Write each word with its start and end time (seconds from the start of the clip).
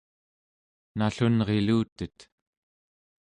nallunrilutet 0.97 2.17